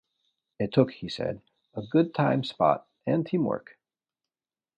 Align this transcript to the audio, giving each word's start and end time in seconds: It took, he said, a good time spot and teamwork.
It 0.57 0.73
took, 0.73 0.89
he 0.93 1.07
said, 1.09 1.43
a 1.75 1.83
good 1.83 2.15
time 2.15 2.43
spot 2.43 2.87
and 3.05 3.23
teamwork. 3.23 3.77